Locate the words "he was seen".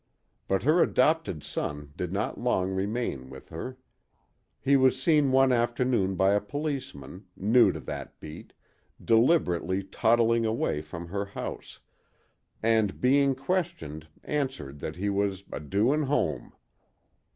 4.59-5.31